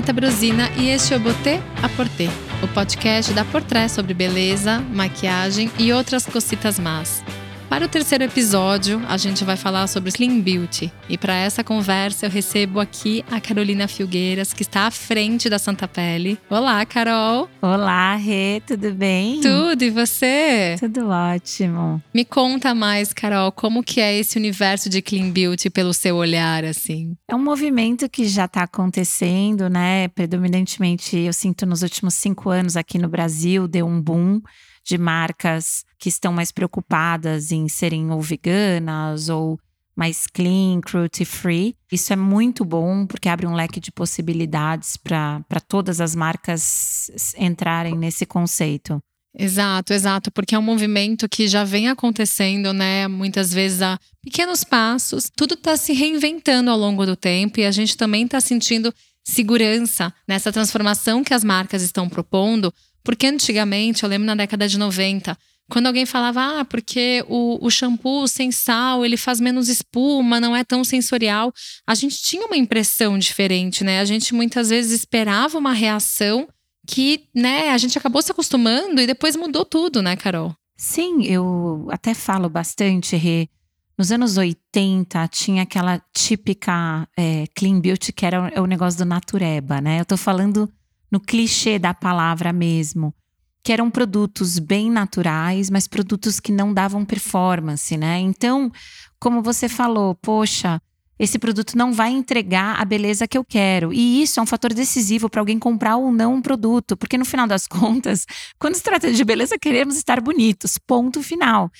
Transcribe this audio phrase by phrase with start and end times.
[0.00, 2.30] Renata Brosina e este é o Botê a Portê,
[2.62, 7.22] o podcast da Portré sobre beleza, maquiagem e outras cocitas más.
[7.70, 10.92] Para o terceiro episódio, a gente vai falar sobre Clean Beauty.
[11.08, 15.56] E para essa conversa, eu recebo aqui a Carolina Filgueiras, que está à frente da
[15.56, 16.36] Santa Pele.
[16.50, 17.48] Olá, Carol!
[17.62, 19.40] Olá, Rê, tudo bem?
[19.40, 20.74] Tudo, e você?
[20.80, 22.02] Tudo ótimo.
[22.12, 26.64] Me conta mais, Carol, como que é esse universo de Clean Beauty pelo seu olhar,
[26.64, 27.14] assim?
[27.28, 30.08] É um movimento que já está acontecendo, né?
[30.08, 34.40] Predominantemente, eu sinto nos últimos cinco anos aqui no Brasil, deu um boom
[34.84, 39.58] de marcas que estão mais preocupadas em serem ou veganas ou
[39.94, 41.76] mais clean, cruelty free.
[41.92, 47.96] Isso é muito bom porque abre um leque de possibilidades para todas as marcas entrarem
[47.96, 48.98] nesse conceito.
[49.38, 53.06] Exato, exato, porque é um movimento que já vem acontecendo, né?
[53.06, 57.70] Muitas vezes a pequenos passos, tudo está se reinventando ao longo do tempo e a
[57.70, 64.08] gente também está sentindo segurança nessa transformação que as marcas estão propondo, porque antigamente, eu
[64.08, 65.36] lembro na década de 90,
[65.70, 70.54] quando alguém falava, ah, porque o, o shampoo sem sal, ele faz menos espuma, não
[70.54, 71.52] é tão sensorial,
[71.86, 74.00] a gente tinha uma impressão diferente, né?
[74.00, 76.48] A gente muitas vezes esperava uma reação
[76.86, 80.54] que, né, a gente acabou se acostumando e depois mudou tudo, né, Carol?
[80.76, 83.48] Sim, eu até falo bastante, Rê.
[83.96, 88.98] Nos anos 80 tinha aquela típica é, clean beauty que era o, é o negócio
[88.98, 90.00] do natureba, né?
[90.00, 90.68] Eu tô falando
[91.10, 93.14] no clichê da palavra mesmo,
[93.62, 98.18] que eram produtos bem naturais, mas produtos que não davam performance, né?
[98.18, 98.70] Então,
[99.18, 100.80] como você falou, poxa,
[101.18, 103.92] esse produto não vai entregar a beleza que eu quero.
[103.92, 107.26] E isso é um fator decisivo para alguém comprar ou não um produto, porque no
[107.26, 108.24] final das contas,
[108.58, 111.70] quando se trata de beleza, queremos estar bonitos, ponto final.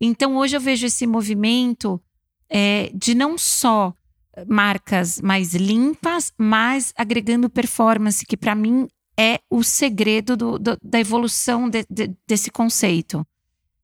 [0.00, 2.02] Então, hoje eu vejo esse movimento
[2.50, 3.94] é, de não só
[4.48, 8.86] marcas mais limpas, mas agregando performance, que para mim
[9.18, 13.26] é o segredo do, do, da evolução de, de, desse conceito.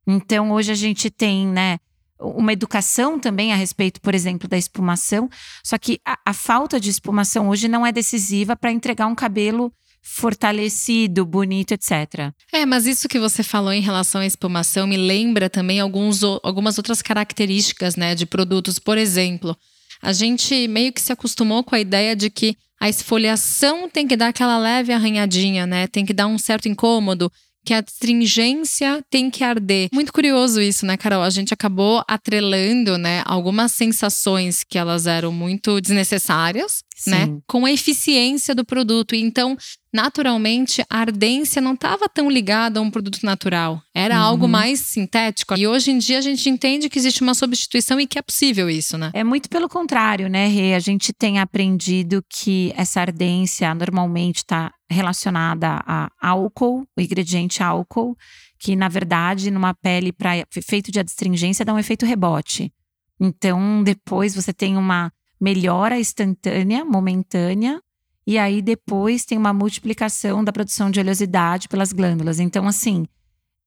[0.07, 1.79] Então, hoje a gente tem, né,
[2.19, 5.29] uma educação também a respeito, por exemplo, da espumação,
[5.63, 9.73] só que a, a falta de espumação hoje não é decisiva para entregar um cabelo
[10.01, 12.33] fortalecido, bonito, etc.
[12.53, 16.79] É, mas isso que você falou em relação à espumação me lembra também alguns, algumas
[16.79, 19.57] outras características, né, de produtos, por exemplo
[20.03, 24.17] a gente meio que se acostumou com a ideia de que a esfoliação tem que
[24.17, 25.87] dar aquela leve arranhadinha, né?
[25.87, 27.33] Tem que dar um certo incômodo,
[27.67, 29.89] que a astringência tem que arder.
[29.93, 31.23] Muito curioso isso, né, Carol?
[31.23, 37.33] A gente acabou atrelando, né, algumas sensações que elas eram muito desnecessárias, né, Sim.
[37.33, 39.17] né, com a eficiência do produto.
[39.17, 39.57] Então,
[39.93, 43.81] naturalmente, a ardência não estava tão ligada a um produto natural.
[43.95, 44.23] Era uhum.
[44.23, 45.55] algo mais sintético.
[45.57, 48.69] E hoje em dia a gente entende que existe uma substituição e que é possível
[48.69, 49.11] isso, né?
[49.15, 50.75] É muito pelo contrário, né, Rê?
[50.75, 58.17] A gente tem aprendido que essa ardência normalmente está relacionada a álcool, o ingrediente álcool,
[58.59, 62.73] que na verdade, numa pele para efeito de adstringência, dá um efeito rebote.
[63.21, 65.11] Então, depois você tem uma
[65.41, 67.81] melhora instantânea, momentânea,
[68.27, 72.41] e aí depois tem uma multiplicação da produção de oleosidade pelas glândulas.
[72.41, 73.07] Então, assim,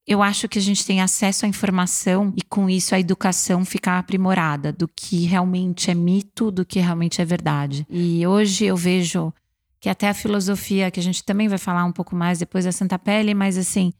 [0.05, 3.97] eu acho que a gente tem acesso à informação e com isso a educação ficar
[3.97, 7.87] aprimorada do que realmente é mito, do que realmente é verdade.
[7.89, 9.33] E hoje eu vejo
[9.79, 12.71] que até a filosofia, que a gente também vai falar um pouco mais depois da
[12.71, 13.93] Santa Pele, mas assim,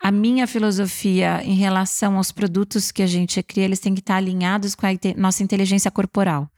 [0.00, 4.16] a minha filosofia em relação aos produtos que a gente cria, eles têm que estar
[4.16, 6.48] alinhados com a nossa inteligência corporal.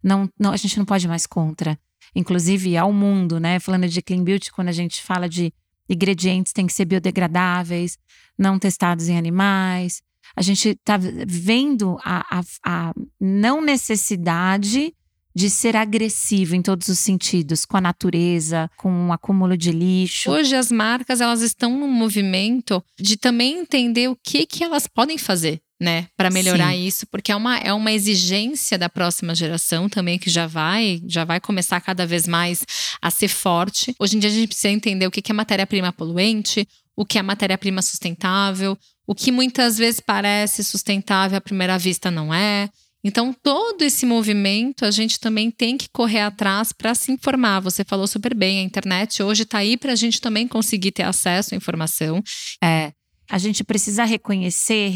[0.00, 1.76] Não, não, a gente não pode mais contra
[2.16, 3.60] inclusive ao mundo, né?
[3.60, 5.52] Falando de clean beauty, quando a gente fala de
[5.86, 7.98] ingredientes tem que ser biodegradáveis,
[8.38, 10.02] não testados em animais.
[10.34, 14.94] A gente está vendo a, a, a não necessidade
[15.34, 19.70] de ser agressivo em todos os sentidos, com a natureza, com o um acúmulo de
[19.70, 20.30] lixo.
[20.30, 25.18] Hoje as marcas elas estão num movimento de também entender o que que elas podem
[25.18, 26.86] fazer né, para melhorar Sim.
[26.86, 31.24] isso, porque é uma, é uma exigência da próxima geração também que já vai, já
[31.24, 32.64] vai começar cada vez mais
[33.00, 33.94] a ser forte.
[33.98, 36.66] Hoje em dia a gente precisa entender o que é matéria-prima poluente,
[36.96, 42.32] o que é matéria-prima sustentável, o que muitas vezes parece sustentável à primeira vista não
[42.32, 42.70] é.
[43.04, 47.60] Então, todo esse movimento a gente também tem que correr atrás para se informar.
[47.60, 51.04] Você falou super bem, a internet hoje está aí para a gente também conseguir ter
[51.04, 52.20] acesso à informação.
[52.64, 52.92] É.
[53.30, 54.88] A gente precisa reconhecer,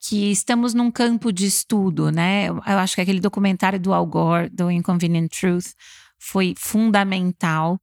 [0.00, 2.48] que estamos num campo de estudo, né?
[2.48, 5.74] Eu acho que aquele documentário do Al Gore, do Inconvenient Truth,
[6.18, 7.78] foi fundamental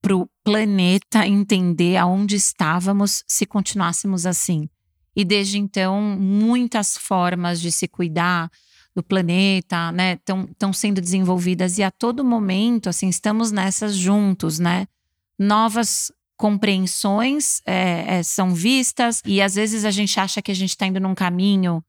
[0.00, 4.68] para o planeta entender aonde estávamos se continuássemos assim.
[5.16, 8.50] E desde então, muitas formas de se cuidar,
[8.94, 14.86] do planeta, né, estão sendo desenvolvidas e a todo momento, assim, estamos nessas juntos, né?
[15.38, 20.70] Novas compreensões é, é, são vistas e às vezes a gente acha que a gente
[20.70, 21.82] está indo num caminho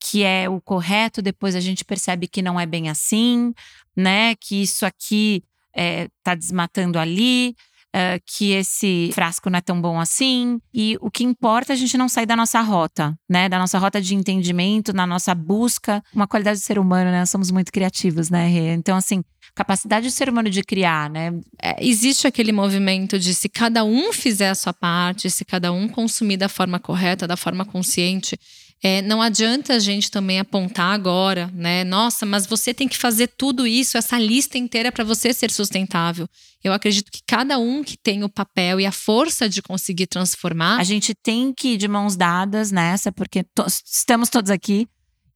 [0.00, 3.54] que é o correto, depois a gente percebe que não é bem assim,
[3.96, 4.34] né?
[4.34, 7.54] Que isso aqui está é, desmatando ali
[7.94, 10.60] uh, que esse frasco não é tão bom assim.
[10.72, 13.48] E o que importa é a gente não sair da nossa rota, né?
[13.48, 16.02] Da nossa rota de entendimento, na nossa busca.
[16.14, 17.20] Uma qualidade do ser humano, né?
[17.20, 18.72] Nós somos muito criativos, né, Rê?
[18.74, 19.22] Então, assim,
[19.54, 21.32] capacidade do ser humano de criar, né?
[21.60, 25.88] É, existe aquele movimento de se cada um fizer a sua parte, se cada um
[25.88, 28.38] consumir da forma correta, da forma consciente,
[28.84, 31.84] é, não adianta a gente também apontar agora, né?
[31.84, 36.26] Nossa, mas você tem que fazer tudo isso, essa lista inteira para você ser sustentável.
[36.64, 40.80] Eu acredito que cada um que tem o papel e a força de conseguir transformar.
[40.80, 44.88] A gente tem que ir de mãos dadas nessa, porque to estamos todos aqui.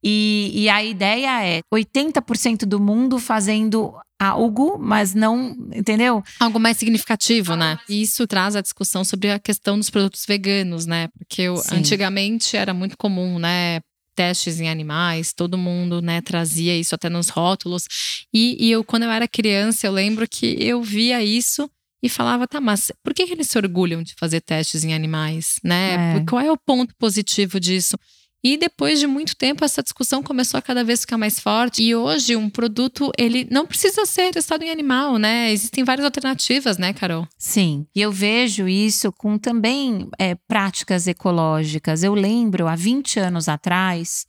[0.03, 6.23] E, e a ideia é 80% do mundo fazendo algo, mas não, entendeu?
[6.39, 7.79] Algo mais significativo, né?
[7.87, 11.07] E isso traz a discussão sobre a questão dos produtos veganos, né?
[11.17, 13.79] Porque eu, antigamente era muito comum, né?
[14.15, 17.85] Testes em animais, todo mundo, né, trazia isso até nos rótulos.
[18.33, 21.69] E, e eu, quando eu era criança, eu lembro que eu via isso
[22.01, 25.59] e falava, tá, mas por que, que eles se orgulham de fazer testes em animais,
[25.63, 26.17] né?
[26.17, 26.25] É.
[26.27, 27.95] Qual é o ponto positivo disso?
[28.43, 31.81] E depois de muito tempo, essa discussão começou a cada vez ficar mais forte.
[31.81, 35.51] E hoje, um produto, ele não precisa ser testado em animal, né?
[35.51, 37.27] Existem várias alternativas, né, Carol?
[37.37, 37.87] Sim.
[37.95, 42.03] E eu vejo isso com também é, práticas ecológicas.
[42.03, 44.27] Eu lembro, há 20 anos atrás,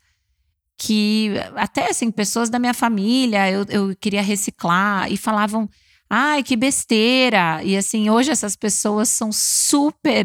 [0.78, 5.69] que até assim, pessoas da minha família, eu, eu queria reciclar e falavam.
[6.10, 7.62] Ai, que besteira!
[7.62, 10.25] E assim, hoje essas pessoas são super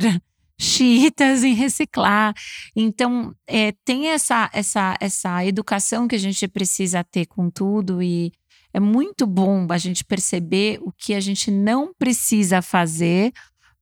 [0.60, 2.34] chiitas em reciclar.
[2.76, 8.32] Então, é, tem essa, essa, essa educação que a gente precisa ter com tudo e
[8.74, 13.32] é muito bom a gente perceber o que a gente não precisa fazer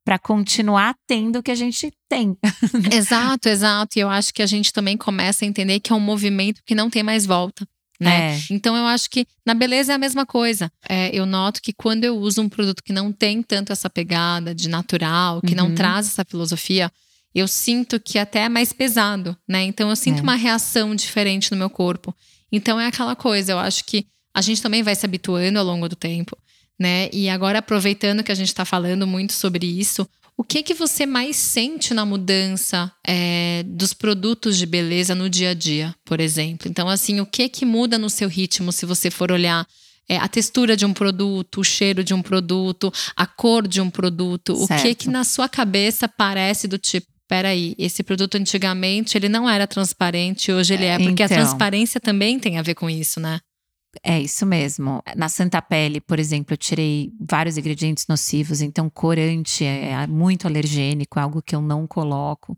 [0.03, 2.35] para continuar tendo o que a gente tem.
[2.91, 3.97] exato, exato.
[3.97, 6.75] E eu acho que a gente também começa a entender que é um movimento que
[6.75, 7.65] não tem mais volta
[8.01, 8.35] né?
[8.35, 8.39] É.
[8.49, 10.71] Então eu acho que na beleza é a mesma coisa.
[10.89, 14.55] É, eu noto que quando eu uso um produto que não tem tanto essa pegada
[14.55, 15.67] de natural, que uhum.
[15.67, 16.91] não traz essa filosofia,
[17.33, 19.63] eu sinto que até é mais pesado, né?
[19.63, 20.21] Então eu sinto é.
[20.23, 22.15] uma reação diferente no meu corpo.
[22.51, 25.87] Então é aquela coisa, eu acho que a gente também vai se habituando ao longo
[25.87, 26.35] do tempo,
[26.79, 27.07] né?
[27.13, 30.09] E agora aproveitando que a gente está falando muito sobre isso,
[30.41, 35.51] o que que você mais sente na mudança é, dos produtos de beleza no dia
[35.51, 36.67] a dia, por exemplo?
[36.67, 39.67] Então, assim, o que que muda no seu ritmo se você for olhar
[40.09, 43.87] é, a textura de um produto, o cheiro de um produto, a cor de um
[43.87, 44.55] produto?
[44.65, 44.79] Certo.
[44.79, 49.49] O que que na sua cabeça parece do tipo peraí, esse produto antigamente ele não
[49.49, 53.21] era transparente, hoje ele é, porque então, a transparência também tem a ver com isso,
[53.21, 53.39] né?
[54.03, 55.03] É isso mesmo.
[55.15, 61.19] Na Santa Pele, por exemplo, eu tirei vários ingredientes nocivos, então corante é muito alergênico,
[61.19, 62.57] é algo que eu não coloco.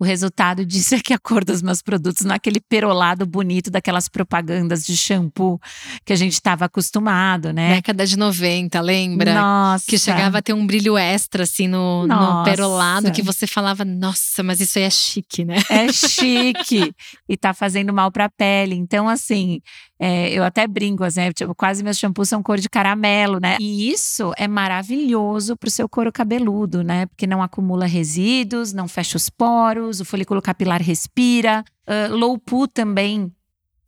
[0.00, 3.70] O resultado disso é que a cor dos meus produtos não é aquele perolado bonito
[3.70, 5.60] daquelas propagandas de shampoo
[6.04, 7.74] que a gente estava acostumado, né?
[7.74, 9.34] Década de 90, lembra?
[9.34, 9.84] Nossa.
[9.86, 14.42] Que chegava a ter um brilho extra, assim, no, no perolado, que você falava, nossa,
[14.42, 15.56] mas isso aí é chique, né?
[15.68, 16.94] É chique.
[17.28, 18.76] e tá fazendo mal pra pele.
[18.76, 19.60] Então, assim,
[19.98, 23.56] é, eu até brinco, assim, tipo, quase meus shampoos são cor de caramelo, né?
[23.60, 27.06] E isso é maravilhoso pro seu couro cabeludo, né?
[27.06, 31.64] Porque não acumula resíduos, não fecha os poros, o folículo capilar respira.
[31.88, 33.32] Uh, low poo também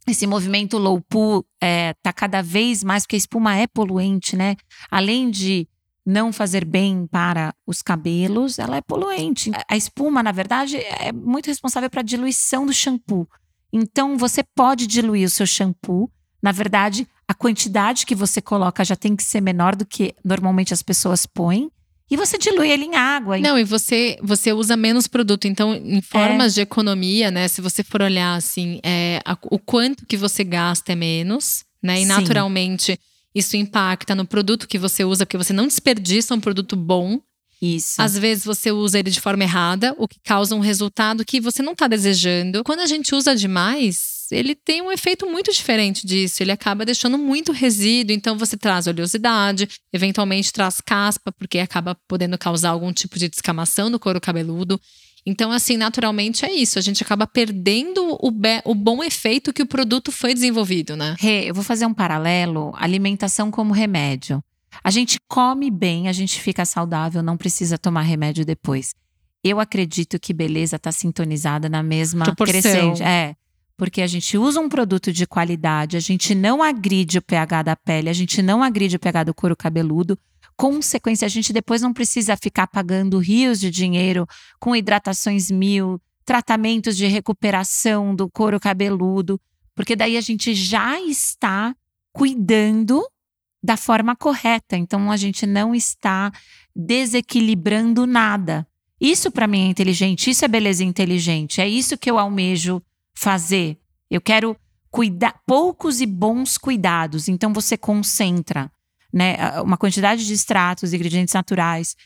[0.09, 4.57] esse movimento low poo é, tá cada vez mais, porque a espuma é poluente, né?
[4.91, 5.69] Além de
[6.05, 9.51] não fazer bem para os cabelos, ela é poluente.
[9.69, 13.29] A espuma, na verdade, é muito responsável para a diluição do shampoo.
[13.73, 16.11] Então, você pode diluir o seu shampoo.
[16.43, 20.75] Na verdade, a quantidade que você coloca já tem que ser menor do que normalmente
[20.75, 21.71] as pessoas põem.
[22.11, 23.39] E você dilui ele em água.
[23.39, 25.47] Não, e você, você usa menos produto.
[25.47, 26.55] Então, em formas é.
[26.57, 27.47] de economia, né?
[27.47, 31.99] Se você for olhar assim, é, a, o quanto que você gasta é menos, né?
[31.99, 32.07] E Sim.
[32.07, 32.99] naturalmente
[33.33, 37.21] isso impacta no produto que você usa, porque você não desperdiça um produto bom.
[37.61, 38.01] Isso.
[38.01, 41.63] Às vezes você usa ele de forma errada, o que causa um resultado que você
[41.63, 42.65] não está desejando.
[42.65, 46.43] Quando a gente usa demais, ele tem um efeito muito diferente disso.
[46.43, 52.39] Ele acaba deixando muito resíduo, então você traz oleosidade, eventualmente traz caspa, porque acaba podendo
[52.39, 54.81] causar algum tipo de descamação no couro cabeludo.
[55.27, 56.79] Então, assim, naturalmente é isso.
[56.79, 58.33] A gente acaba perdendo o,
[58.65, 61.15] o bom efeito que o produto foi desenvolvido, né?
[61.19, 64.43] Rê, eu vou fazer um paralelo: alimentação como remédio.
[64.83, 68.95] A gente come bem, a gente fica saudável, não precisa tomar remédio depois.
[69.43, 72.61] Eu acredito que beleza está sintonizada na mesma Proporção.
[72.61, 73.03] crescente.
[73.03, 73.35] É.
[73.77, 77.75] porque a gente usa um produto de qualidade, a gente não agride o pH da
[77.75, 80.19] pele, a gente não agride o pH do couro cabeludo.
[80.55, 84.27] Consequência, a gente depois não precisa ficar pagando rios de dinheiro
[84.59, 89.41] com hidratações mil, tratamentos de recuperação do couro cabeludo,
[89.75, 91.75] porque daí a gente já está
[92.13, 93.03] cuidando
[93.63, 94.77] da forma correta.
[94.77, 96.33] Então a gente não está
[96.75, 98.67] desequilibrando nada.
[99.01, 102.83] Isso para mim é inteligente, isso é beleza inteligente, é isso que eu almejo
[103.15, 103.79] fazer.
[104.11, 104.57] Eu quero
[104.91, 107.29] cuidar poucos e bons cuidados.
[107.29, 108.71] Então você concentra,
[109.13, 111.97] né, uma quantidade de extratos, ingredientes naturais,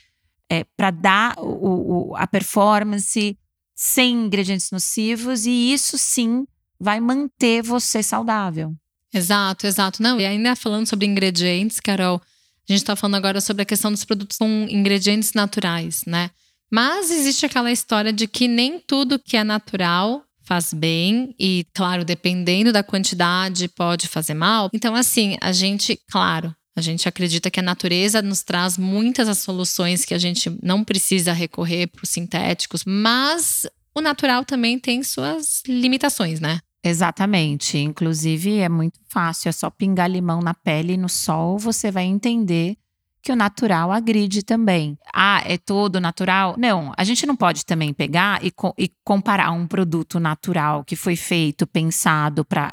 [0.48, 3.36] é, para dar o, o, a performance
[3.74, 6.46] sem ingredientes nocivos e isso sim
[6.78, 8.74] vai manter você saudável.
[9.14, 10.02] Exato, exato.
[10.02, 12.20] Não, e ainda falando sobre ingredientes, Carol,
[12.68, 16.30] a gente está falando agora sobre a questão dos produtos com ingredientes naturais, né?
[16.70, 22.04] Mas existe aquela história de que nem tudo que é natural faz bem e, claro,
[22.04, 24.68] dependendo da quantidade, pode fazer mal.
[24.72, 29.38] Então, assim, a gente, claro, a gente acredita que a natureza nos traz muitas as
[29.38, 35.02] soluções que a gente não precisa recorrer para os sintéticos, mas o natural também tem
[35.02, 36.60] suas limitações, né?
[36.84, 37.78] Exatamente.
[37.78, 42.04] Inclusive, é muito fácil, é só pingar limão na pele e no sol, você vai
[42.04, 42.76] entender
[43.22, 44.98] que o natural agride também.
[45.12, 46.56] Ah, é todo natural?
[46.58, 50.94] Não, a gente não pode também pegar e, co e comparar um produto natural que
[50.94, 52.70] foi feito, pensado para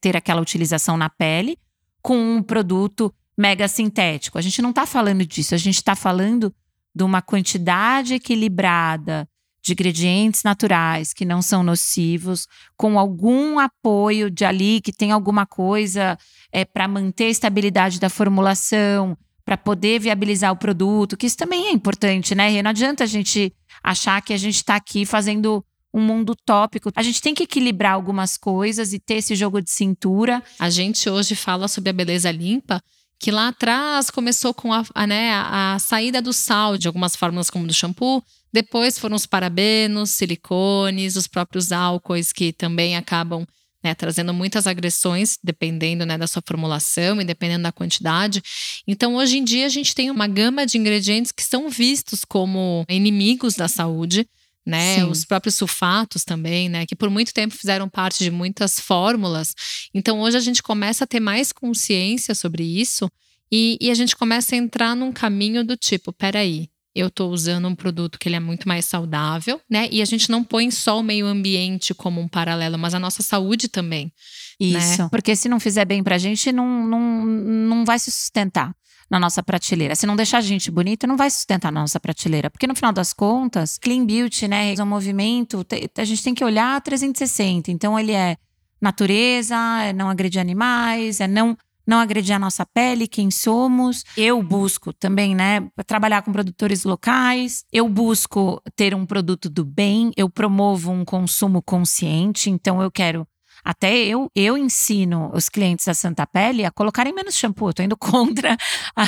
[0.00, 1.58] ter aquela utilização na pele,
[2.00, 4.38] com um produto mega sintético.
[4.38, 6.54] A gente não está falando disso, a gente está falando
[6.94, 9.28] de uma quantidade equilibrada
[9.62, 15.46] de ingredientes naturais que não são nocivos, com algum apoio de ali que tem alguma
[15.46, 16.18] coisa
[16.50, 21.66] é, para manter a estabilidade da formulação, para poder viabilizar o produto, que isso também
[21.66, 22.60] é importante, né?
[22.60, 25.64] Não adianta a gente achar que a gente está aqui fazendo
[25.94, 26.90] um mundo tópico.
[26.96, 30.42] A gente tem que equilibrar algumas coisas e ter esse jogo de cintura.
[30.58, 32.82] A gente hoje fala sobre a beleza limpa,
[33.18, 37.50] que lá atrás começou com a, a, né, a saída do sal de algumas fórmulas
[37.50, 43.46] como do shampoo, depois foram os parabenos, silicones, os próprios álcoois que também acabam
[43.82, 48.40] né, trazendo muitas agressões, dependendo né, da sua formulação e dependendo da quantidade.
[48.86, 52.84] Então, hoje em dia, a gente tem uma gama de ingredientes que são vistos como
[52.88, 54.28] inimigos da saúde.
[54.64, 59.56] Né, os próprios sulfatos também, né, que por muito tempo fizeram parte de muitas fórmulas.
[59.92, 63.10] Então hoje a gente começa a ter mais consciência sobre isso
[63.50, 67.66] e, e a gente começa a entrar num caminho do tipo, peraí, eu estou usando
[67.66, 69.88] um produto que ele é muito mais saudável, né?
[69.90, 73.22] E a gente não põe só o meio ambiente como um paralelo, mas a nossa
[73.22, 74.12] saúde também.
[74.60, 74.78] Né?
[74.78, 75.02] Isso.
[75.02, 75.08] Né?
[75.10, 78.74] Porque se não fizer bem pra gente, não, não, não vai se sustentar
[79.10, 79.94] na nossa prateleira.
[79.94, 82.50] Se não deixar a gente bonita, não vai sustentar na nossa prateleira.
[82.50, 84.74] Porque no final das contas, clean beauty, né?
[84.74, 87.70] É um movimento, a gente tem que olhar 360.
[87.70, 88.36] Então ele é
[88.80, 91.56] natureza, é não agredir animais, é não
[91.92, 94.02] não agredir a nossa pele, quem somos.
[94.16, 97.66] Eu busco também, né, trabalhar com produtores locais.
[97.70, 103.26] Eu busco ter um produto do bem, eu promovo um consumo consciente, então eu quero
[103.62, 107.68] até eu, eu ensino os clientes da Santa Pele a colocarem menos shampoo.
[107.68, 108.56] Eu tô indo contra
[108.96, 109.04] a,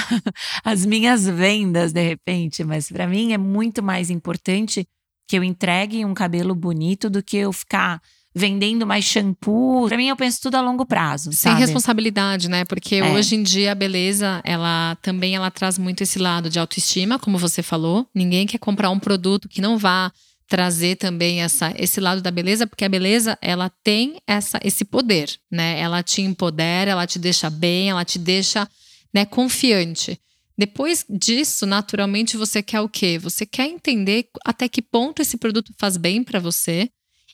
[0.63, 4.87] as minhas vendas de repente, mas para mim é muito mais importante
[5.27, 8.01] que eu entregue um cabelo bonito do que eu ficar
[8.35, 9.87] vendendo mais shampoo.
[9.87, 11.33] Pra mim, eu penso tudo a longo prazo.
[11.33, 11.61] Sem sabe?
[11.61, 12.65] responsabilidade, né?
[12.65, 13.13] Porque é.
[13.13, 17.39] hoje em dia a beleza, ela também ela traz muito esse lado de autoestima, como
[17.39, 18.07] você falou.
[18.15, 20.13] Ninguém quer comprar um produto que não vá
[20.49, 25.31] trazer também essa, esse lado da beleza, porque a beleza ela tem essa, esse poder,
[25.51, 25.79] né?
[25.79, 28.69] Ela te empodera, ela te deixa bem, ela te deixa
[29.13, 30.19] né, confiante.
[30.57, 33.19] Depois disso, naturalmente, você quer o quê?
[33.19, 36.89] Você quer entender até que ponto esse produto faz bem para você,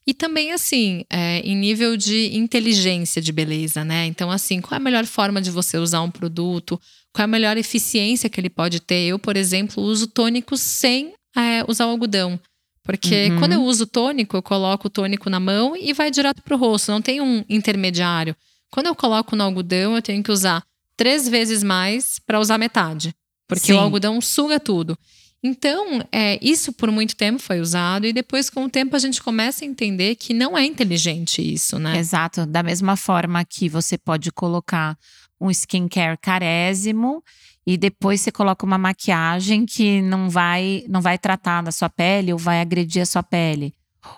[0.07, 4.07] e também, assim, é, em nível de inteligência de beleza, né?
[4.07, 6.81] Então, assim, qual é a melhor forma de você usar um produto?
[7.13, 9.09] Qual é a melhor eficiência que ele pode ter?
[9.09, 12.41] Eu, por exemplo, uso tônicos sem é, usar o algodão.
[12.83, 13.39] Porque uhum.
[13.39, 16.91] quando eu uso tônico, eu coloco o tônico na mão e vai direto pro rosto,
[16.91, 18.35] não tem um intermediário.
[18.71, 20.65] Quando eu coloco no algodão, eu tenho que usar
[20.97, 23.15] três vezes mais para usar metade.
[23.47, 23.75] Porque Sim.
[23.75, 24.97] o algodão suga tudo.
[25.43, 29.23] Então, é, isso por muito tempo foi usado, e depois, com o tempo, a gente
[29.23, 31.99] começa a entender que não é inteligente isso, né?
[31.99, 32.45] Exato.
[32.45, 34.99] Da mesma forma que você pode colocar
[35.41, 37.25] um skincare carésimo
[37.67, 42.33] e depois você coloca uma maquiagem que não vai, não vai tratar da sua pele
[42.33, 43.73] ou vai agredir a sua pele.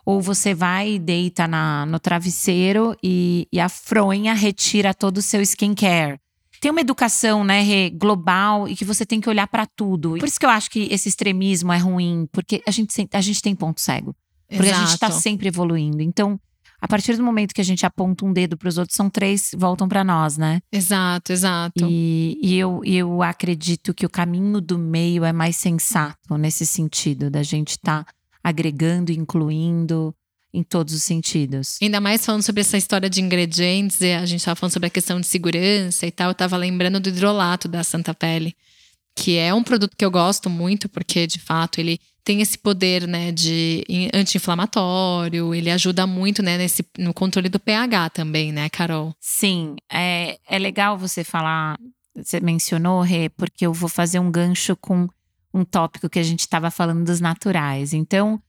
[0.05, 5.23] Ou você vai e deita na, no travesseiro e, e a fronha retira todo o
[5.23, 6.22] seu skincare
[6.63, 10.11] tem uma educação, né, Rê, global e que você tem que olhar para tudo.
[10.11, 13.43] Por isso que eu acho que esse extremismo é ruim, porque a gente, a gente
[13.43, 14.15] tem ponto cego.
[14.49, 14.81] Porque Exato.
[14.81, 16.01] a gente está sempre evoluindo.
[16.01, 16.39] Então,
[16.81, 19.51] a partir do momento que a gente aponta um dedo para os outros, são três,
[19.59, 20.61] voltam para nós, né?
[20.71, 21.85] Exato, exato.
[21.85, 27.29] E, e, eu, eu acredito que o caminho do meio é mais sensato nesse sentido,
[27.29, 30.15] da gente estar tá agregando, incluindo
[30.53, 31.79] em todos os sentidos.
[31.81, 35.21] Ainda mais falando sobre essa história de ingredientes, a gente estava falando sobre a questão
[35.21, 38.55] de segurança e tal, eu estava lembrando do hidrolato da Santa Pele,
[39.15, 43.07] que é um produto que eu gosto muito, porque de fato ele tem esse poder
[43.07, 49.15] né, de anti-inflamatório, ele ajuda muito né, nesse, no controle do pH também, né, Carol?
[49.21, 51.79] Sim, é, é legal você falar,
[52.15, 55.09] você mencionou, Rê, porque eu vou fazer um gancho com
[55.53, 57.93] um tópico que a gente estava falando dos naturais.
[57.93, 58.41] Então,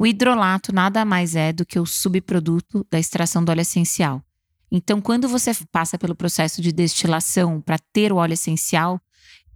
[0.00, 4.24] o hidrolato nada mais é do que o subproduto da extração do óleo essencial.
[4.72, 8.98] Então, quando você passa pelo processo de destilação para ter o óleo essencial,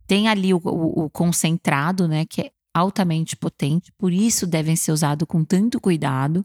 [0.06, 4.92] tem ali o, o, o concentrado, né, que é altamente potente, por isso devem ser
[4.92, 6.44] usados com tanto cuidado.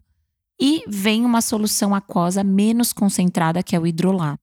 [0.57, 4.39] E vem uma solução aquosa menos concentrada, que é o hidrolato.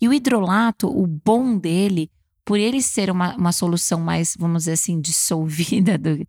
[0.00, 2.10] E o hidrolato, o bom dele,
[2.44, 6.26] por ele ser uma, uma solução mais, vamos dizer assim, dissolvida, do,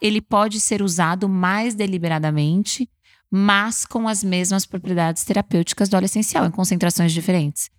[0.00, 2.88] ele pode ser usado mais deliberadamente,
[3.30, 7.70] mas com as mesmas propriedades terapêuticas do óleo essencial, em concentrações diferentes.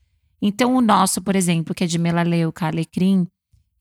[0.42, 3.28] Então, o nosso, por exemplo, que é de melaleuca alecrim,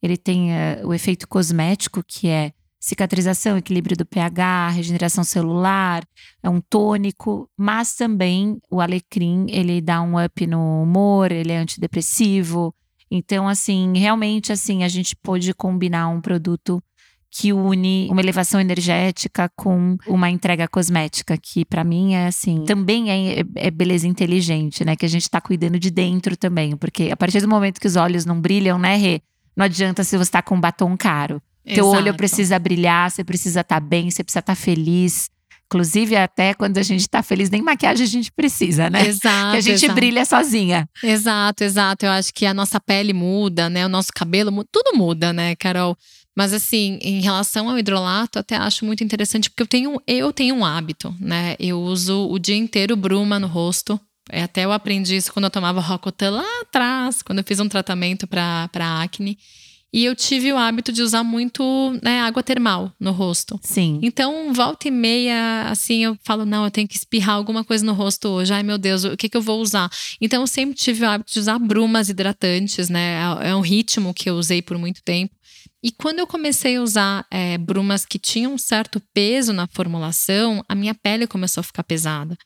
[0.03, 6.03] ele tem uh, o efeito cosmético, que é cicatrização, equilíbrio do pH, regeneração celular,
[6.43, 11.59] é um tônico, mas também o alecrim, ele dá um up no humor, ele é
[11.59, 12.75] antidepressivo.
[13.11, 16.83] Então, assim, realmente, assim, a gente pôde combinar um produto
[17.31, 23.11] que une uma elevação energética com uma entrega cosmética, que para mim é assim, também
[23.11, 24.97] é, é, beleza inteligente, né?
[24.97, 27.97] Que a gente tá cuidando de dentro também, porque a partir do momento que os
[27.97, 29.23] olhos não brilham, né, Rê?
[29.57, 31.41] Não adianta se você está com um batom caro.
[31.65, 31.75] Exato.
[31.75, 35.31] Teu olho precisa brilhar, você precisa estar tá bem, você precisa estar tá feliz.
[35.67, 39.07] Inclusive, até quando a gente tá feliz, nem maquiagem a gente precisa, né?
[39.07, 39.53] Exato.
[39.53, 39.95] Que a gente exato.
[39.95, 40.89] brilha sozinha.
[41.01, 42.07] Exato, exato.
[42.07, 43.87] Eu acho que a nossa pele muda, né?
[43.87, 45.97] O nosso cabelo muda, tudo muda, né, Carol?
[46.41, 50.55] Mas assim, em relação ao hidrolato, até acho muito interessante, porque eu tenho, eu tenho
[50.55, 51.55] um hábito, né?
[51.61, 54.01] Eu uso o dia inteiro bruma no rosto.
[54.33, 57.69] É, até eu aprendi isso quando eu tomava Rocotan lá atrás, quando eu fiz um
[57.69, 58.71] tratamento para
[59.03, 59.37] acne.
[59.93, 61.63] E eu tive o hábito de usar muito
[62.03, 63.61] né, água termal no rosto.
[63.63, 63.99] Sim.
[64.01, 67.93] Então, volta e meia, assim, eu falo, não, eu tenho que espirrar alguma coisa no
[67.93, 68.55] rosto hoje.
[68.55, 69.91] Ai, meu Deus, o que, que eu vou usar?
[70.21, 73.21] Então, eu sempre tive o hábito de usar brumas hidratantes, né?
[73.43, 75.35] É, é um ritmo que eu usei por muito tempo.
[75.83, 80.63] E quando eu comecei a usar é, brumas que tinham um certo peso na formulação,
[80.69, 82.37] a minha pele começou a ficar pesada.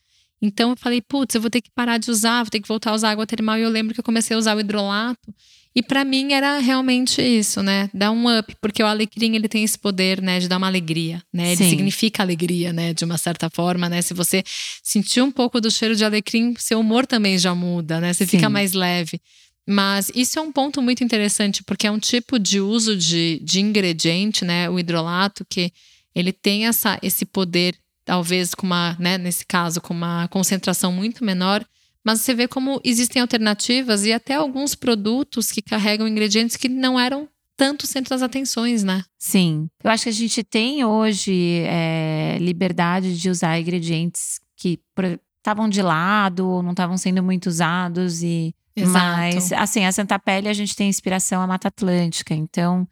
[0.40, 2.90] Então eu falei, putz, eu vou ter que parar de usar, vou ter que voltar
[2.90, 3.58] a usar água termal.
[3.58, 5.34] E eu lembro que eu comecei a usar o hidrolato.
[5.76, 7.90] E para mim era realmente isso, né?
[7.92, 11.20] Dar um up, porque o alecrim ele tem esse poder, né, de dar uma alegria,
[11.32, 11.48] né?
[11.48, 11.70] Ele Sim.
[11.70, 14.00] significa alegria, né, de uma certa forma, né?
[14.00, 14.44] Se você
[14.84, 18.12] sentir um pouco do cheiro de alecrim, seu humor também já muda, né?
[18.12, 18.36] Você Sim.
[18.36, 19.20] fica mais leve.
[19.66, 23.60] Mas isso é um ponto muito interessante, porque é um tipo de uso de, de
[23.60, 24.68] ingrediente, né?
[24.68, 25.72] O hidrolato, que
[26.14, 27.74] ele tem essa, esse poder,
[28.04, 31.64] talvez com uma, né, nesse caso, com uma concentração muito menor,
[32.04, 37.00] mas você vê como existem alternativas e até alguns produtos que carregam ingredientes que não
[37.00, 39.04] eram tanto centro das atenções, né?
[39.18, 39.68] Sim.
[39.82, 44.78] Eu acho que a gente tem hoje é, liberdade de usar ingredientes que
[45.38, 49.16] estavam de lado ou não estavam sendo muito usados e Exato.
[49.16, 52.88] mas assim a Santa Pele a gente tem inspiração a Mata Atlântica então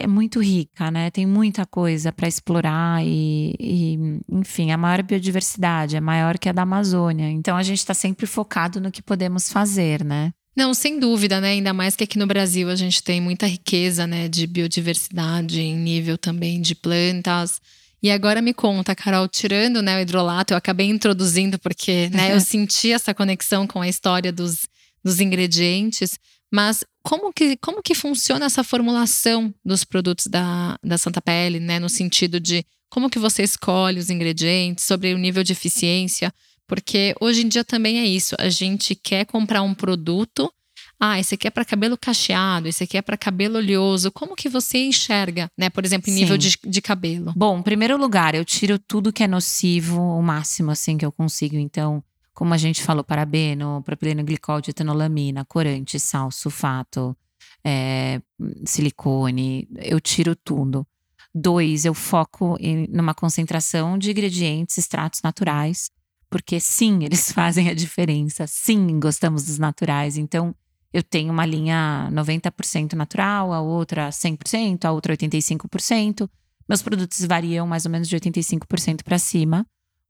[0.00, 1.10] é muito rica, né?
[1.10, 3.98] Tem muita coisa para explorar e, e,
[4.30, 7.28] enfim, a maior biodiversidade é maior que a da Amazônia.
[7.30, 10.32] Então a gente está sempre focado no que podemos fazer, né?
[10.56, 11.50] Não, sem dúvida, né?
[11.50, 15.76] Ainda mais que aqui no Brasil a gente tem muita riqueza, né, de biodiversidade em
[15.76, 17.60] nível também de plantas.
[18.02, 22.40] E agora me conta, Carol, tirando né, o hidrolato, eu acabei introduzindo porque né, eu
[22.40, 24.66] senti essa conexão com a história dos,
[25.04, 26.18] dos ingredientes.
[26.52, 31.78] Mas como que, como que funciona essa formulação dos produtos da, da Santa Pele, né?
[31.78, 36.32] No sentido de como que você escolhe os ingredientes, sobre o nível de eficiência.
[36.66, 38.36] Porque hoje em dia também é isso.
[38.38, 40.52] A gente quer comprar um produto.
[41.00, 44.12] Ah, esse aqui é para cabelo cacheado, esse aqui é para cabelo oleoso.
[44.12, 45.68] Como que você enxerga, né?
[45.68, 47.32] Por exemplo, em nível de, de cabelo?
[47.34, 51.10] Bom, em primeiro lugar, eu tiro tudo que é nocivo, o máximo assim que eu
[51.10, 51.56] consigo.
[51.56, 52.04] Então,
[52.42, 57.16] como a gente falou, parabeno, propileno glicol de etanolamina, corante, sal, sulfato,
[57.64, 58.20] é,
[58.66, 60.84] silicone, eu tiro tudo.
[61.32, 65.88] Dois, eu foco em numa concentração de ingredientes, extratos naturais,
[66.28, 68.44] porque sim, eles fazem a diferença.
[68.48, 70.16] Sim, gostamos dos naturais.
[70.16, 70.52] Então,
[70.92, 76.28] eu tenho uma linha 90% natural, a outra 100%, a outra 85%.
[76.68, 79.64] Meus produtos variam mais ou menos de 85% para cima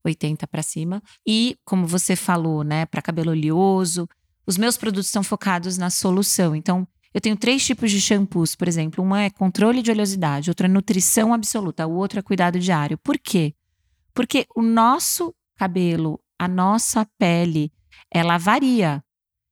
[0.05, 1.03] 80 para cima.
[1.27, 4.09] E, como você falou, né, para cabelo oleoso,
[4.47, 6.55] os meus produtos estão focados na solução.
[6.55, 9.05] Então, eu tenho três tipos de shampoos, por exemplo.
[9.05, 12.99] Uma é controle de oleosidade, outra é nutrição absoluta, o outro é cuidado diário.
[12.99, 13.55] Por quê?
[14.15, 17.71] Porque o nosso cabelo, a nossa pele,
[18.11, 19.03] ela varia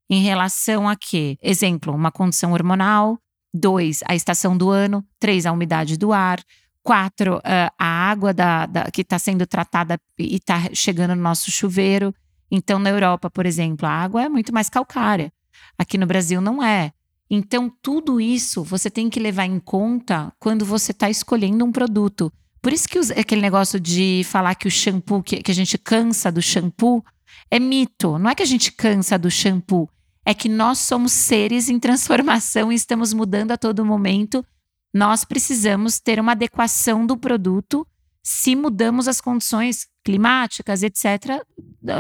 [0.09, 1.39] em relação a quê?
[1.43, 3.19] Exemplo, uma condição hormonal.
[3.53, 5.05] Dois, a estação do ano.
[5.19, 6.41] Três, a umidade do ar.
[6.83, 7.41] Quatro,
[7.79, 12.15] a água da, da que está sendo tratada e está chegando no nosso chuveiro.
[12.51, 15.33] Então, na Europa, por exemplo, a água é muito mais calcária.
[15.79, 16.93] Aqui no Brasil não é.
[17.31, 22.33] Então, tudo isso você tem que levar em conta quando você está escolhendo um produto.
[22.61, 25.79] Por isso que os, aquele negócio de falar que o shampoo, que, que a gente
[25.79, 27.05] cansa do shampoo,
[27.51, 28.19] é mito.
[28.19, 29.89] Não é que a gente cansa do shampoo,
[30.25, 34.45] é que nós somos seres em transformação e estamos mudando a todo momento.
[34.93, 37.87] Nós precisamos ter uma adequação do produto
[38.23, 41.43] se mudamos as condições climáticas, etc.,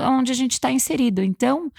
[0.08, 1.22] onde a gente está inserido.
[1.22, 1.70] Então,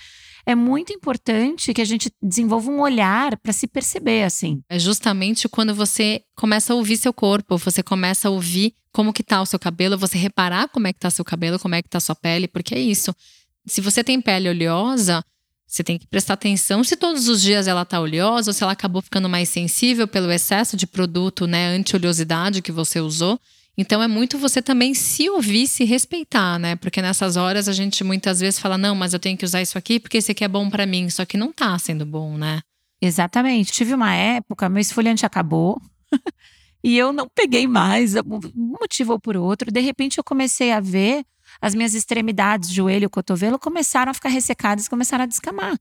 [0.46, 4.62] é muito importante que a gente desenvolva um olhar para se perceber assim.
[4.70, 9.24] É justamente quando você começa a ouvir seu corpo, você começa a ouvir como que
[9.24, 11.90] tá o seu cabelo, você reparar como é que tá seu cabelo, como é que
[11.90, 13.16] tá sua pele, porque é isso.
[13.66, 15.24] Se você tem pele oleosa,
[15.72, 18.74] você tem que prestar atenção se todos os dias ela tá oleosa ou se ela
[18.74, 23.40] acabou ficando mais sensível pelo excesso de produto, né, anti-oleosidade que você usou.
[23.78, 26.76] Então é muito você também se ouvir, se respeitar, né?
[26.76, 29.78] Porque nessas horas a gente muitas vezes fala: "Não, mas eu tenho que usar isso
[29.78, 32.60] aqui porque esse aqui é bom para mim", só que não tá sendo bom, né?
[33.02, 33.72] Exatamente.
[33.72, 35.82] Tive uma época, meu esfoliante acabou.
[36.84, 39.72] e eu não peguei mais, um motivo ou por outro.
[39.72, 41.24] De repente eu comecei a ver
[41.62, 45.80] as minhas extremidades, joelho, cotovelo, começaram a ficar ressecadas, começaram a descamar.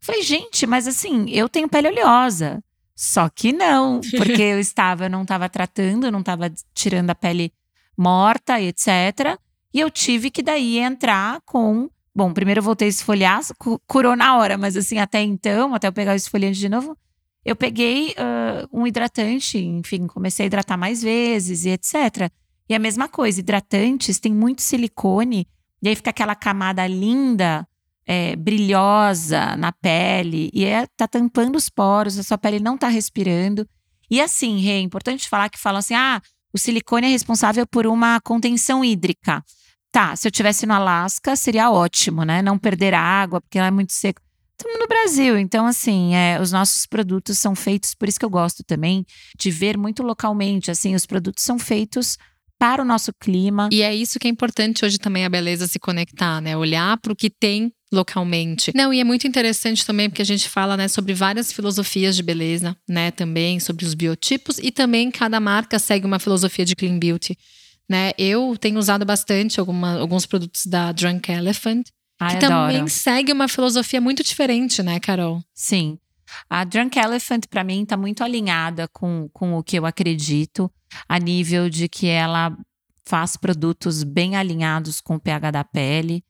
[0.00, 2.62] Falei, gente, mas assim, eu tenho pele oleosa.
[2.94, 7.14] Só que não, porque eu estava, eu não estava tratando, eu não estava tirando a
[7.14, 7.52] pele
[7.96, 9.38] morta, etc.
[9.72, 11.88] E eu tive que daí entrar com.
[12.14, 13.40] Bom, primeiro eu voltei a esfoliar,
[13.88, 16.96] curou na hora, mas assim, até então, até eu pegar o esfoliante de novo,
[17.44, 22.30] eu peguei uh, um hidratante, enfim, comecei a hidratar mais vezes e etc.
[22.68, 25.46] E a mesma coisa, hidratantes tem muito silicone,
[25.82, 27.66] e aí fica aquela camada linda
[28.06, 32.88] é, brilhosa na pele e é, tá tampando os poros, a sua pele não tá
[32.88, 33.68] respirando.
[34.10, 36.20] E assim, é importante falar que falam assim: ah,
[36.52, 39.42] o silicone é responsável por uma contenção hídrica.
[39.90, 42.42] Tá, se eu tivesse no Alasca, seria ótimo, né?
[42.42, 44.20] Não perder água, porque lá é muito seco.
[44.58, 48.30] Estamos no Brasil, então, assim, é, os nossos produtos são feitos, por isso que eu
[48.30, 49.04] gosto também
[49.38, 50.70] de ver muito localmente.
[50.70, 52.16] Assim, os produtos são feitos
[52.58, 53.68] para o nosso clima.
[53.72, 56.56] E é isso que é importante hoje também a beleza se conectar, né?
[56.56, 58.72] Olhar para o que tem localmente.
[58.74, 62.22] Não, e é muito interessante também porque a gente fala, né, sobre várias filosofias de
[62.22, 66.98] beleza, né, também sobre os biotipos e também cada marca segue uma filosofia de clean
[66.98, 67.38] beauty,
[67.88, 68.12] né?
[68.18, 71.86] Eu tenho usado bastante alguma, alguns produtos da Drunk Elephant,
[72.18, 72.72] Ai, que adoro.
[72.72, 75.42] também segue uma filosofia muito diferente, né, Carol?
[75.54, 75.98] Sim.
[76.48, 80.70] A Drunk Elephant, para mim, está muito alinhada com, com o que eu acredito,
[81.08, 82.56] a nível de que ela
[83.04, 86.24] faz produtos bem alinhados com o pH da pele.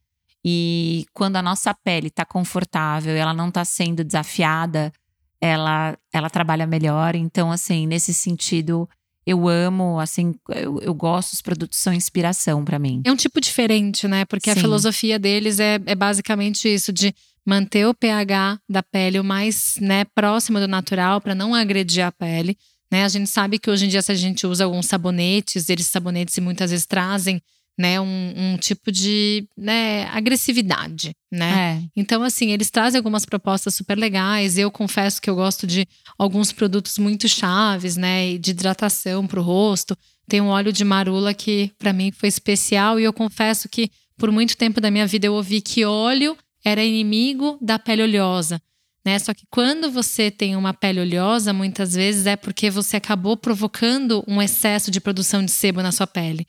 [0.45, 4.93] E quando a nossa pele está confortável, ela não está sendo desafiada,
[5.41, 7.15] ela, ela trabalha melhor.
[7.15, 8.89] Então, assim, nesse sentido,
[9.27, 13.03] eu amo, assim, eu, eu gosto, os produtos são inspiração para mim.
[13.05, 14.25] É um tipo diferente, né?
[14.25, 14.59] Porque Sim.
[14.59, 17.15] a filosofia deles é, é basicamente isso, de
[17.47, 22.13] manter o pH da pele o mais né, próximo do natural para não agredir a
[22.13, 22.57] pele.
[22.91, 23.05] Né?
[23.05, 26.39] A gente sabe que hoje em dia, se a gente usa alguns sabonetes, eles sabonetes
[26.39, 27.43] muitas vezes trazem
[27.79, 31.83] né, um, um, tipo de né, agressividade, né?
[31.83, 31.89] É.
[31.97, 34.57] Então, assim, eles trazem algumas propostas super legais.
[34.57, 39.43] Eu confesso que eu gosto de alguns produtos muito chaves, né, de hidratação para o
[39.43, 39.97] rosto.
[40.29, 44.31] Tem um óleo de marula que para mim foi especial e eu confesso que por
[44.31, 48.63] muito tempo da minha vida eu ouvi que óleo era inimigo da pele oleosa.
[49.05, 49.19] Né?
[49.19, 54.25] Só que quando você tem uma pele oleosa, muitas vezes é porque você acabou provocando
[54.27, 56.47] um excesso de produção de sebo na sua pele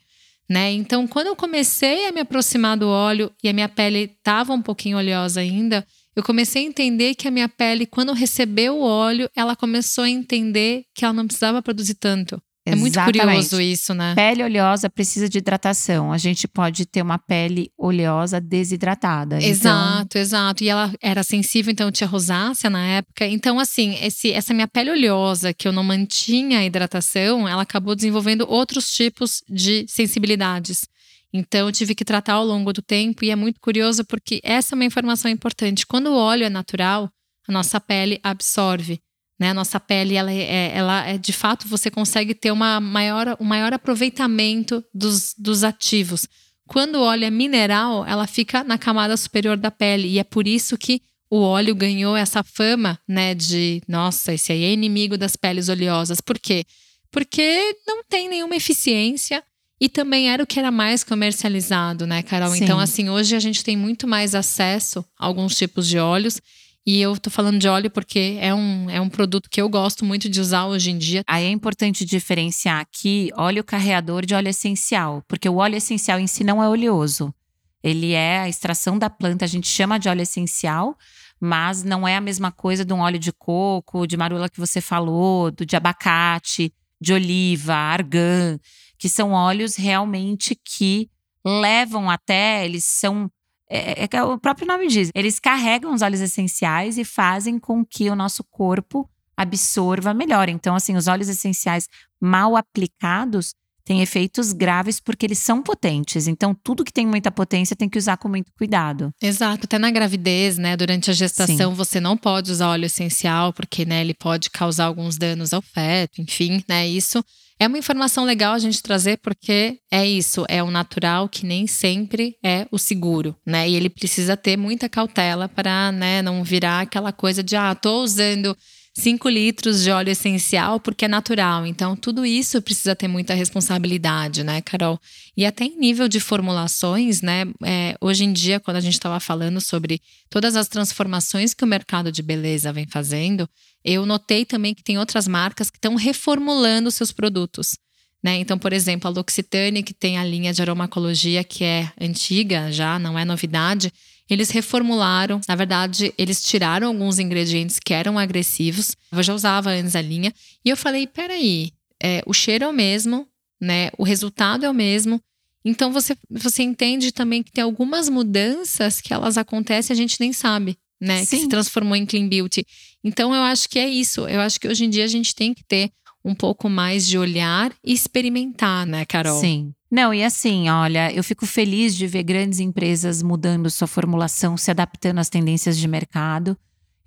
[0.50, 0.72] né?
[0.72, 4.62] Então, quando eu comecei a me aproximar do óleo e a minha pele estava um
[4.62, 9.30] pouquinho oleosa ainda, eu comecei a entender que a minha pele, quando recebeu o óleo,
[9.36, 12.42] ela começou a entender que ela não precisava produzir tanto.
[12.68, 14.16] É muito curioso isso, né?
[14.16, 16.12] Pele oleosa precisa de hidratação.
[16.12, 19.38] A gente pode ter uma pele oleosa desidratada.
[19.38, 20.22] Então exato, então...
[20.22, 20.64] exato.
[20.64, 23.28] E ela era sensível, então tinha rosácea na época.
[23.28, 27.96] Então, assim, esse, essa minha pele oleosa, que eu não mantinha a hidratação, ela acabou
[27.96, 30.88] desenvolvendo outros tipos de sensibilidades.
[31.32, 33.24] Então, eu tive que tratar ao longo do tempo.
[33.24, 35.86] E é muito curioso porque essa é uma informação importante.
[35.86, 37.12] Quando o óleo é natural,
[37.48, 39.00] a nossa pele absorve.
[39.40, 39.50] Né?
[39.50, 43.46] A nossa pele, ela é, ela é de fato, você consegue ter uma maior, um
[43.46, 46.28] maior aproveitamento dos, dos ativos.
[46.68, 50.08] Quando o óleo é mineral, ela fica na camada superior da pele.
[50.08, 54.64] E é por isso que o óleo ganhou essa fama, né, de nossa, esse aí
[54.64, 56.22] é inimigo das peles oleosas.
[56.22, 56.66] Por quê?
[57.12, 59.44] Porque não tem nenhuma eficiência
[59.80, 62.52] e também era o que era mais comercializado, né, Carol?
[62.52, 62.64] Sim.
[62.64, 66.40] Então, assim, hoje a gente tem muito mais acesso a alguns tipos de óleos.
[66.88, 70.06] E eu tô falando de óleo porque é um, é um produto que eu gosto
[70.06, 71.24] muito de usar hoje em dia.
[71.28, 76.28] Aí é importante diferenciar aqui óleo carreador de óleo essencial, porque o óleo essencial em
[76.28, 77.34] si não é oleoso.
[77.82, 80.96] Ele é a extração da planta, a gente chama de óleo essencial,
[81.40, 84.80] mas não é a mesma coisa de um óleo de coco, de marula que você
[84.80, 86.72] falou, do de abacate,
[87.02, 88.60] de oliva, argan,
[88.98, 91.10] que são óleos realmente que
[91.44, 93.30] levam até, eles são
[93.70, 95.10] é, é, é, o próprio nome diz.
[95.14, 100.50] Eles carregam os óleos essenciais e fazem com que o nosso corpo absorva melhor.
[100.50, 101.90] Então, assim, os óleos essenciais
[102.22, 103.54] mal aplicados
[103.86, 106.28] têm efeitos graves porque eles são potentes.
[106.28, 109.12] Então, tudo que tem muita potência tem que usar com muito cuidado.
[109.22, 109.66] Exato.
[109.66, 110.76] Até na gravidez, né?
[110.76, 111.78] Durante a gestação, Sim.
[111.78, 116.22] você não pode usar óleo essencial, porque né, ele pode causar alguns danos ao feto,
[116.22, 116.88] enfim, né?
[116.88, 117.24] Isso
[117.58, 121.66] é uma informação legal a gente trazer porque é isso, é o natural que nem
[121.68, 123.70] sempre é o seguro, né?
[123.70, 128.04] E ele precisa ter muita cautela para, né, não virar aquela coisa de ah, tô
[128.04, 128.56] usando
[128.98, 131.66] 5 litros de óleo essencial porque é natural.
[131.66, 135.00] Então, tudo isso precisa ter muita responsabilidade, né, Carol?
[135.36, 137.44] E até em nível de formulações, né?
[137.64, 141.68] É, hoje em dia, quando a gente estava falando sobre todas as transformações que o
[141.68, 143.50] mercado de beleza vem fazendo,
[143.84, 147.76] eu notei também que tem outras marcas que estão reformulando seus produtos.
[148.24, 148.38] Né?
[148.38, 152.98] Então, por exemplo, a L'Occitane, que tem a linha de aromacologia que é antiga já,
[152.98, 153.94] não é novidade,
[154.30, 155.40] eles reformularam.
[155.48, 158.96] Na verdade, eles tiraram alguns ingredientes que eram agressivos.
[159.12, 160.34] Eu já usava antes a linha.
[160.64, 163.28] E eu falei: peraí, é, o cheiro é o mesmo,
[163.62, 163.90] né?
[163.98, 165.22] O resultado é o mesmo.
[165.64, 170.18] Então você, você entende também que tem algumas mudanças que elas acontecem e a gente
[170.20, 171.24] nem sabe né?
[171.24, 171.38] Sim.
[171.38, 172.66] Que se transformou em clean beauty.
[173.04, 174.28] Então eu acho que é isso.
[174.28, 175.92] Eu acho que hoje em dia a gente tem que ter
[176.24, 179.40] um pouco mais de olhar e experimentar, né, Carol?
[179.40, 179.74] Sim.
[179.96, 184.70] Não, e assim, olha, eu fico feliz de ver grandes empresas mudando sua formulação, se
[184.70, 186.58] adaptando às tendências de mercado.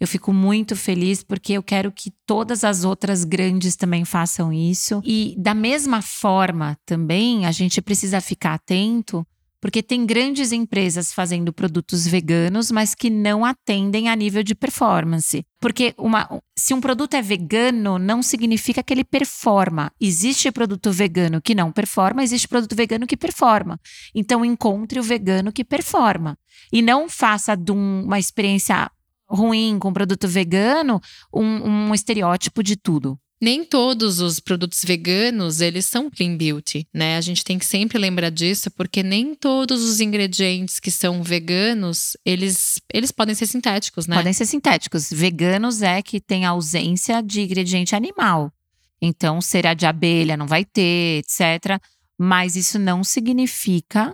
[0.01, 5.03] Eu fico muito feliz porque eu quero que todas as outras grandes também façam isso.
[5.05, 9.23] E da mesma forma, também, a gente precisa ficar atento
[9.61, 15.45] porque tem grandes empresas fazendo produtos veganos, mas que não atendem a nível de performance.
[15.61, 19.91] Porque uma, se um produto é vegano, não significa que ele performa.
[20.01, 23.81] Existe produto vegano que não performa, existe produto vegano que performa.
[24.15, 26.39] Então, encontre o vegano que performa.
[26.73, 28.91] E não faça de um, uma experiência
[29.29, 31.01] ruim com produto vegano
[31.33, 33.19] um, um estereótipo de tudo.
[33.41, 37.17] Nem todos os produtos veganos, eles são clean beauty, né?
[37.17, 42.17] A gente tem que sempre lembrar disso, porque nem todos os ingredientes que são veganos,
[42.25, 44.17] eles, eles podem ser sintéticos, né?
[44.17, 45.09] Podem ser sintéticos.
[45.11, 48.53] Veganos é que tem ausência de ingrediente animal.
[49.01, 51.81] Então, cera de abelha não vai ter, etc.
[52.19, 54.13] Mas isso não significa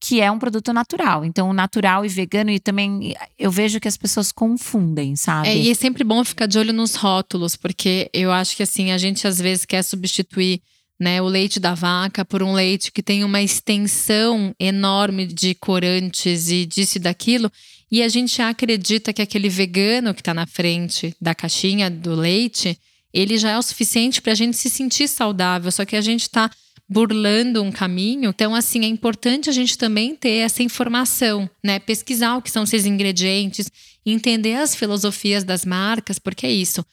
[0.00, 1.24] que é um produto natural.
[1.24, 5.48] Então, natural e vegano, e também eu vejo que as pessoas confundem, sabe?
[5.48, 8.92] É, e é sempre bom ficar de olho nos rótulos, porque eu acho que assim,
[8.92, 10.60] a gente às vezes quer substituir
[10.98, 16.48] né, o leite da vaca por um leite que tem uma extensão enorme de corantes
[16.50, 17.50] e disso e daquilo.
[17.90, 22.78] E a gente acredita que aquele vegano que está na frente da caixinha do leite,
[23.12, 25.70] ele já é o suficiente para a gente se sentir saudável.
[25.70, 26.50] Só que a gente está
[26.88, 28.30] burlando um caminho.
[28.30, 31.78] Então, assim, é importante a gente também ter essa informação, né?
[31.78, 33.70] Pesquisar o que são esses ingredientes,
[34.04, 36.84] entender as filosofias das marcas, porque é isso.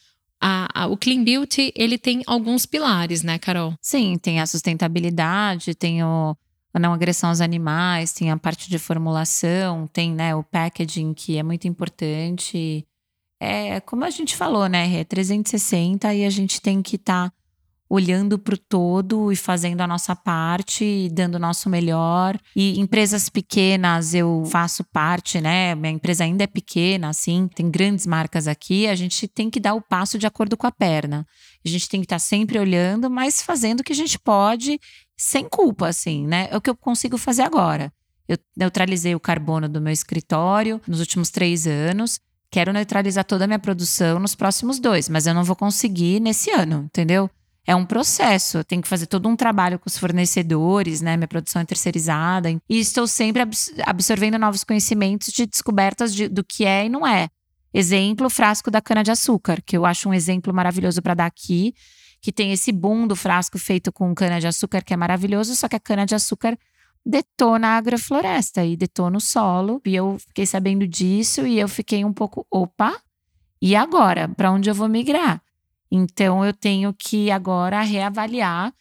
[0.41, 3.75] A, a, o Clean Beauty, ele tem alguns pilares, né, Carol?
[3.81, 6.35] Sim, tem a sustentabilidade, tem o,
[6.73, 11.37] a não agressão aos animais, tem a parte de formulação, tem né, o packaging, que
[11.37, 12.85] é muito importante.
[13.39, 17.35] É, como a gente falou, né, é 360 e a gente tem que estar tá
[17.93, 22.39] olhando para o todo e fazendo a nossa parte dando o nosso melhor.
[22.55, 25.75] E empresas pequenas, eu faço parte, né?
[25.75, 28.87] Minha empresa ainda é pequena, assim, tem grandes marcas aqui.
[28.87, 31.23] A gente tem que dar o passo de acordo com a perna.
[31.63, 34.79] A gente tem que estar tá sempre olhando, mas fazendo o que a gente pode,
[35.15, 36.47] sem culpa, assim, né?
[36.49, 37.93] É o que eu consigo fazer agora.
[38.27, 42.19] Eu neutralizei o carbono do meu escritório nos últimos três anos.
[42.49, 46.49] Quero neutralizar toda a minha produção nos próximos dois, mas eu não vou conseguir nesse
[46.49, 47.29] ano, entendeu?
[47.65, 48.57] É um processo.
[48.57, 51.15] Eu tenho que fazer todo um trabalho com os fornecedores, né?
[51.15, 52.49] Minha produção é terceirizada.
[52.49, 53.43] E estou sempre
[53.85, 57.29] absorvendo novos conhecimentos de descobertas de, do que é e não é.
[57.73, 61.73] Exemplo, o frasco da cana-de-açúcar, que eu acho um exemplo maravilhoso para dar aqui,
[62.21, 65.79] que tem esse boom do frasco feito com cana-de-açúcar, que é maravilhoso, só que a
[65.79, 66.57] cana-de-açúcar
[67.05, 69.81] detona a agrofloresta e detona o solo.
[69.85, 72.95] E eu fiquei sabendo disso e eu fiquei um pouco, opa,
[73.61, 74.27] e agora?
[74.27, 75.41] Para onde eu vou migrar?
[75.95, 78.73] Então eu tenho que agora reavaliar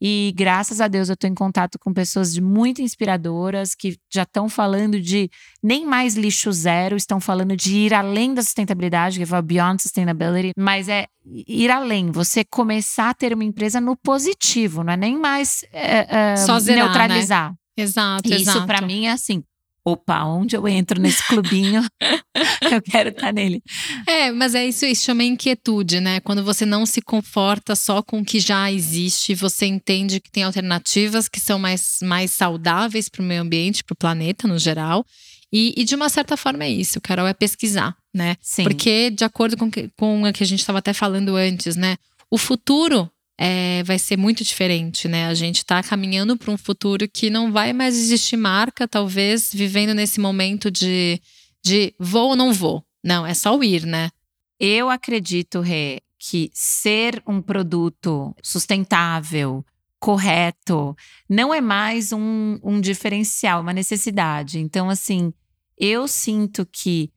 [0.00, 4.48] e graças a Deus eu estou em contato com pessoas muito inspiradoras que já estão
[4.48, 5.30] falando de
[5.62, 9.80] nem mais lixo zero, estão falando de ir além da sustentabilidade, que é o Beyond
[9.80, 14.96] Sustainability, mas é ir além, você começar a ter uma empresa no positivo, não é
[14.96, 16.84] nem mais é, é, Só zerar, né?
[16.84, 17.50] neutralizar.
[17.50, 17.56] Né?
[17.78, 19.42] Exato, Isso para mim é assim,
[19.86, 21.80] opa, onde eu entro nesse clubinho,
[22.72, 23.62] eu quero estar tá nele.
[24.04, 26.18] É, mas é isso, isso chama inquietude, né?
[26.18, 30.42] Quando você não se conforta só com o que já existe, você entende que tem
[30.42, 35.06] alternativas que são mais, mais saudáveis para o meio ambiente, para o planeta no geral.
[35.52, 38.34] E, e, de uma certa forma é isso, Carol, é pesquisar, né?
[38.42, 38.64] Sim.
[38.64, 41.96] Porque, de acordo com, que, com o que a gente estava até falando antes, né?
[42.28, 45.26] O futuro é, vai ser muito diferente, né?
[45.26, 49.94] A gente está caminhando para um futuro que não vai mais existir marca, talvez, vivendo
[49.94, 51.20] nesse momento de,
[51.62, 52.84] de vou ou não vou.
[53.04, 54.10] Não, é só o ir, né?
[54.58, 59.64] Eu acredito, Rê, que ser um produto sustentável,
[60.00, 60.96] correto,
[61.28, 64.58] não é mais um, um diferencial, uma necessidade.
[64.58, 65.32] Então, assim,
[65.76, 67.10] eu sinto que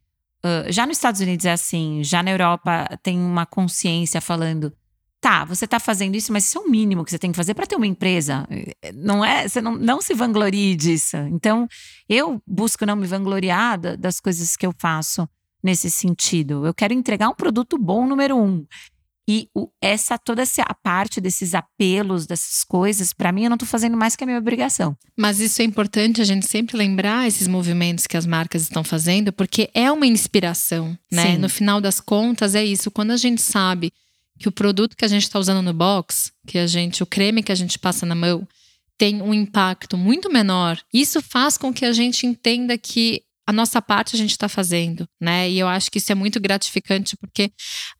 [0.43, 4.73] uh, já nos Estados Unidos é assim, já na Europa tem uma consciência falando
[5.21, 7.53] Tá, você está fazendo isso, mas isso é o mínimo que você tem que fazer
[7.53, 8.47] para ter uma empresa.
[8.95, 11.17] Não é, você não, não se vanglorie disso.
[11.17, 11.67] Então,
[12.07, 15.27] eu busco não me vangloriar das coisas que eu faço
[15.61, 16.65] nesse sentido.
[16.65, 18.65] Eu quero entregar um produto bom número um.
[19.29, 23.57] E o, essa toda essa a parte desses apelos, dessas coisas, para mim eu não
[23.57, 24.97] estou fazendo mais que a minha obrigação.
[25.15, 29.31] Mas isso é importante a gente sempre lembrar esses movimentos que as marcas estão fazendo,
[29.31, 31.33] porque é uma inspiração, né?
[31.33, 31.37] Sim.
[31.37, 32.89] No final das contas é isso.
[32.89, 33.93] Quando a gente sabe
[34.39, 37.43] que o produto que a gente está usando no box, que a gente, o creme
[37.43, 38.47] que a gente passa na mão,
[38.97, 40.79] tem um impacto muito menor.
[40.93, 45.07] Isso faz com que a gente entenda que a nossa parte a gente está fazendo,
[45.19, 45.49] né?
[45.49, 47.51] E eu acho que isso é muito gratificante porque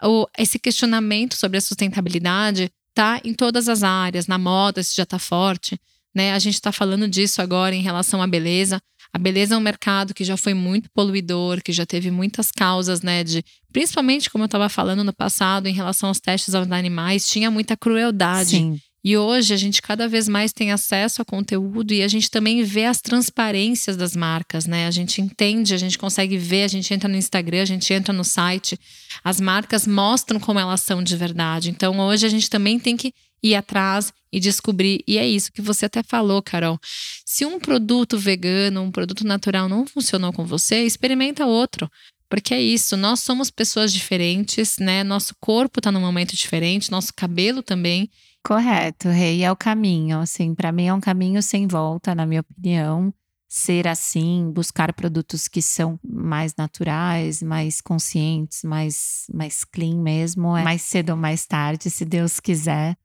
[0.03, 5.03] o, esse questionamento sobre a sustentabilidade tá em todas as áreas, na moda, isso já
[5.03, 5.79] está forte,
[6.13, 6.33] né?
[6.33, 8.79] A gente está falando disso agora em relação à beleza.
[9.13, 13.01] A beleza é um mercado que já foi muito poluidor, que já teve muitas causas,
[13.01, 13.23] né?
[13.23, 17.49] De, principalmente, como eu estava falando no passado, em relação aos testes aos animais, tinha
[17.49, 18.51] muita crueldade.
[18.51, 18.79] Sim.
[19.03, 22.61] E hoje a gente cada vez mais tem acesso a conteúdo e a gente também
[22.63, 24.87] vê as transparências das marcas, né?
[24.87, 28.13] A gente entende, a gente consegue ver, a gente entra no Instagram, a gente entra
[28.13, 28.77] no site,
[29.23, 31.69] as marcas mostram como elas são de verdade.
[31.69, 35.03] Então hoje a gente também tem que ir atrás e descobrir.
[35.07, 36.79] E é isso que você até falou, Carol.
[37.25, 41.89] Se um produto vegano, um produto natural não funcionou com você, experimenta outro.
[42.29, 45.03] Porque é isso, nós somos pessoas diferentes, né?
[45.03, 48.07] Nosso corpo está num momento diferente, nosso cabelo também.
[48.43, 50.19] Correto, Rei, é o caminho.
[50.19, 53.11] Assim, para mim é um caminho sem volta, na minha opinião.
[53.47, 60.63] Ser assim, buscar produtos que são mais naturais, mais conscientes, mais, mais clean mesmo, é
[60.63, 62.95] mais cedo ou mais tarde, se Deus quiser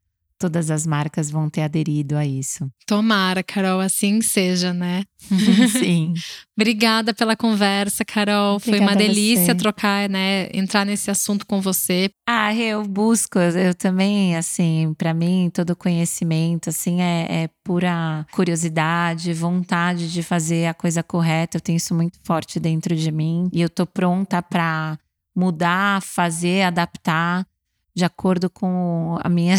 [0.44, 2.70] todas as marcas vão ter aderido a isso.
[2.86, 5.04] Tomara, Carol, assim seja, né?
[5.72, 6.12] Sim.
[6.54, 8.56] Obrigada pela conversa, Carol.
[8.56, 10.50] Obrigada Foi uma delícia trocar, né?
[10.52, 12.10] Entrar nesse assunto com você.
[12.28, 19.32] Ah, eu busco, eu também, assim, para mim, todo conhecimento, assim, é, é pura curiosidade,
[19.32, 21.56] vontade de fazer a coisa correta.
[21.56, 24.98] Eu tenho isso muito forte dentro de mim e eu tô pronta para
[25.34, 27.46] mudar, fazer, adaptar
[27.96, 29.56] de acordo com a minha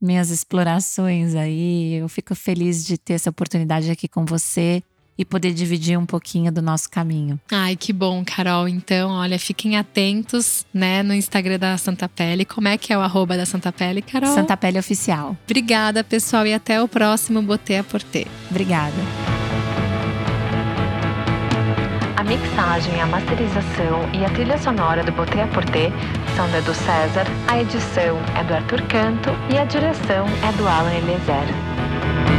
[0.00, 1.94] minhas explorações aí.
[1.94, 4.82] Eu fico feliz de ter essa oportunidade aqui com você
[5.18, 7.40] e poder dividir um pouquinho do nosso caminho.
[7.50, 8.68] Ai, que bom, Carol.
[8.68, 12.44] Então, olha, fiquem atentos, né, no Instagram da Santa Pele.
[12.44, 14.32] Como é que é o arroba da Santa Pele, Carol?
[14.32, 15.36] Santa Pele Oficial.
[15.44, 18.28] Obrigada, pessoal, e até o próximo Botê a Porter.
[18.48, 19.27] Obrigada.
[22.28, 25.90] Mixagem, a masterização e a trilha sonora do Botê a Porter
[26.36, 30.68] são do Edu César, a edição é do Arthur Canto e a direção é do
[30.68, 32.37] Alan Eliezer.